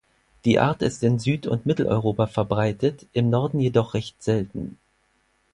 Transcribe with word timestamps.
Die 0.45 0.57
Art 0.59 0.81
ist 0.81 1.03
in 1.03 1.19
Süd- 1.19 1.45
und 1.45 1.67
Mitteleuropa 1.67 2.25
verbreitet, 2.25 3.05
im 3.13 3.29
Norden 3.29 3.59
jedoch 3.59 3.93
recht 3.93 4.15
selten. 4.23 4.79